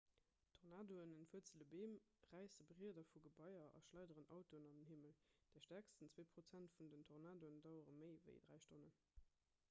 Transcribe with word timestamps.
tornadoen 0.59 1.11
entwuerzele 1.15 1.65
beem 1.73 1.91
räisse 2.29 2.63
brieder 2.69 3.03
vu 3.09 3.19
gebaier 3.25 3.67
a 3.79 3.81
schleideren 3.87 4.31
autoen 4.37 4.65
an 4.69 4.79
den 4.79 4.87
himmel 4.93 5.13
déi 5.55 5.59
stäerkst 5.65 5.97
zwee 5.99 6.25
prozent 6.37 6.73
vun 6.79 6.91
den 6.95 7.05
tornadoen 7.11 7.61
dauere 7.67 7.95
méi 8.01 8.09
ewéi 8.23 8.41
dräi 8.49 8.59
stonnen 8.65 8.97